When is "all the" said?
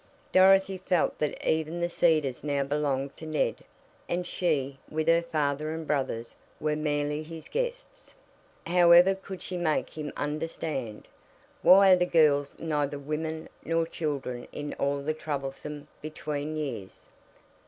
14.79-15.13